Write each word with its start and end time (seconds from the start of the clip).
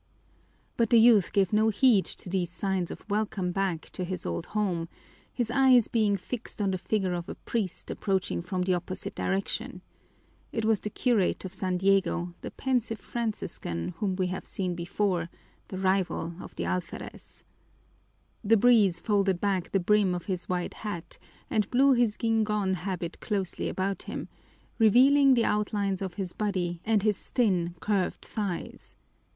But 0.77 0.89
the 0.89 0.97
youth 0.99 1.31
gave 1.31 1.53
no 1.53 1.69
heed 1.69 2.05
to 2.05 2.27
these 2.27 2.49
signs 2.49 2.89
of 2.89 3.07
welcome 3.07 3.51
back 3.51 3.81
to 3.91 4.03
his 4.03 4.25
old 4.25 4.47
home, 4.47 4.89
his 5.31 5.51
eyes 5.51 5.87
being 5.89 6.17
fixed 6.17 6.59
on 6.59 6.71
the 6.71 6.79
figure 6.79 7.13
of 7.13 7.29
a 7.29 7.35
priest 7.35 7.91
approaching 7.91 8.41
from 8.41 8.63
the 8.63 8.73
opposite 8.73 9.13
direction. 9.13 9.83
It 10.51 10.65
was 10.65 10.79
the 10.79 10.89
curate 10.89 11.45
of 11.45 11.53
San 11.53 11.77
Diego, 11.77 12.33
the 12.41 12.49
pensive 12.49 12.97
Franciscan 12.99 13.89
whom 13.97 14.15
we 14.15 14.25
have 14.25 14.47
seen 14.47 14.73
before, 14.73 15.29
the 15.67 15.77
rival 15.77 16.33
of 16.41 16.55
the 16.55 16.65
alferez. 16.65 17.43
The 18.43 18.57
breeze 18.57 18.99
folded 18.99 19.39
back 19.39 19.71
the 19.71 19.79
brim 19.79 20.15
of 20.15 20.25
his 20.25 20.49
wide 20.49 20.73
hat 20.73 21.19
and 21.47 21.69
blew 21.69 21.93
his 21.93 22.17
guingón 22.17 22.73
habit 22.73 23.19
closely 23.19 23.69
about 23.69 24.01
him, 24.01 24.29
revealing 24.79 25.35
the 25.35 25.45
outlines 25.45 26.01
of 26.01 26.15
his 26.15 26.33
body 26.33 26.81
and 26.83 27.03
his 27.03 27.27
thin, 27.27 27.75
curved 27.81 28.25
thighs. 28.25 28.95